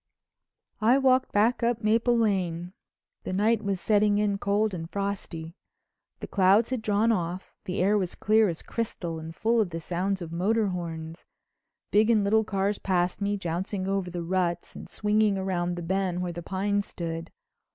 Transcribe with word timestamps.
I 0.81 0.97
walked 0.97 1.31
back 1.31 1.61
up 1.61 1.83
Maple 1.83 2.17
Lane. 2.17 2.73
The 3.23 3.33
night 3.33 3.61
was 3.63 3.79
setting 3.79 4.17
in 4.17 4.39
cold 4.39 4.73
and 4.73 4.89
frosty. 4.89 5.53
The 6.21 6.27
clouds 6.27 6.71
had 6.71 6.81
drawn 6.81 7.11
off, 7.11 7.53
the 7.65 7.79
air 7.79 7.99
was 7.99 8.15
clear 8.15 8.49
as 8.49 8.63
crystal 8.63 9.19
and 9.19 9.35
full 9.35 9.61
of 9.61 9.69
the 9.69 9.79
sounds 9.79 10.19
of 10.19 10.31
motor 10.31 10.69
horns. 10.69 11.25
Big 11.91 12.09
and 12.09 12.23
little 12.23 12.43
cars 12.43 12.79
passed 12.79 13.21
me, 13.21 13.37
jouncing 13.37 13.87
over 13.87 14.09
the 14.09 14.23
ruts 14.23 14.75
and 14.75 14.89
swinging 14.89 15.35
round 15.35 15.75
the 15.75 15.83
bend 15.83 16.23
where 16.23 16.33
the 16.33 16.41
pine 16.41 16.81
stood. 16.81 17.29